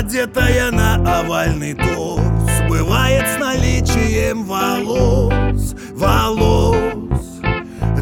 [0.00, 7.18] Одетая на овальный торс Бывает с наличием волос Волос.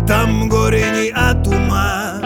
[0.06, 2.20] Там горе не от ума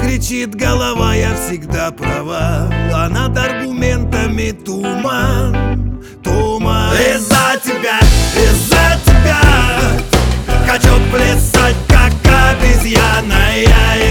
[0.00, 2.70] Кричит голова, я всегда права.
[2.94, 6.94] А над аргументами туман Туман.
[6.94, 7.98] Из-за тебя,
[8.36, 9.40] из-за тебя
[10.68, 14.03] Хочу плясать, как обезьяна Я из-за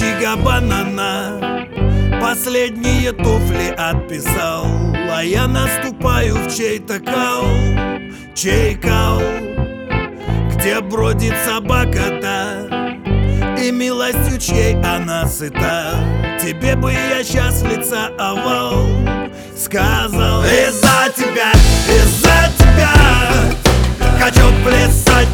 [0.00, 1.40] Дольче Габбана
[2.22, 4.66] Последние туфли отписал
[5.12, 7.44] А я наступаю в чей-то кал
[8.34, 9.20] Чей кал
[10.54, 12.68] Где бродит собака-то
[13.62, 15.94] И милостью чьей она сыта.
[16.40, 18.86] Тебе бы я сейчас лица овал
[19.54, 21.52] Сказал Из-за тебя,
[21.88, 22.94] из-за тебя
[24.18, 25.28] Хочу плясать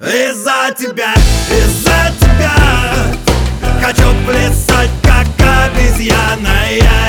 [0.00, 1.14] Из-за тебя,
[1.50, 2.52] из-за тебя
[3.80, 5.26] Хочу плясать, как
[5.66, 7.01] обезьяна я